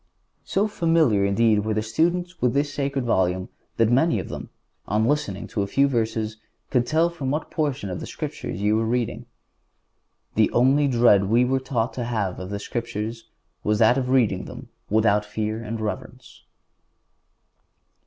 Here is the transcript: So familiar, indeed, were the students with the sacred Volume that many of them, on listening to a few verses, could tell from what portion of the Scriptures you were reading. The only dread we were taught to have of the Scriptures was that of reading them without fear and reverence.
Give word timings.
So 0.45 0.67
familiar, 0.67 1.25
indeed, 1.25 1.59
were 1.63 1.75
the 1.75 1.83
students 1.83 2.41
with 2.41 2.55
the 2.55 2.63
sacred 2.63 3.05
Volume 3.05 3.49
that 3.77 3.91
many 3.91 4.17
of 4.17 4.29
them, 4.29 4.49
on 4.87 5.05
listening 5.05 5.45
to 5.49 5.61
a 5.61 5.67
few 5.67 5.87
verses, 5.87 6.37
could 6.71 6.87
tell 6.87 7.11
from 7.11 7.29
what 7.29 7.51
portion 7.51 7.87
of 7.87 7.99
the 7.99 8.07
Scriptures 8.07 8.59
you 8.63 8.75
were 8.77 8.85
reading. 8.87 9.27
The 10.33 10.49
only 10.53 10.87
dread 10.87 11.25
we 11.25 11.45
were 11.45 11.59
taught 11.59 11.93
to 11.93 12.03
have 12.05 12.39
of 12.39 12.49
the 12.49 12.57
Scriptures 12.57 13.29
was 13.63 13.77
that 13.77 13.95
of 13.99 14.09
reading 14.09 14.45
them 14.45 14.69
without 14.89 15.23
fear 15.23 15.61
and 15.61 15.79
reverence. 15.79 16.45